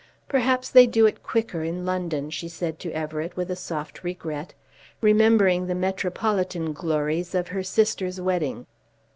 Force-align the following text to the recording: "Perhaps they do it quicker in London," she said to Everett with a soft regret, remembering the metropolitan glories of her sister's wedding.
"Perhaps 0.27 0.71
they 0.71 0.87
do 0.87 1.05
it 1.05 1.21
quicker 1.21 1.63
in 1.63 1.85
London," 1.85 2.31
she 2.31 2.47
said 2.47 2.79
to 2.79 2.91
Everett 2.91 3.37
with 3.37 3.51
a 3.51 3.55
soft 3.55 4.03
regret, 4.03 4.55
remembering 4.99 5.67
the 5.67 5.75
metropolitan 5.75 6.73
glories 6.73 7.35
of 7.35 7.49
her 7.49 7.61
sister's 7.61 8.19
wedding. 8.19 8.65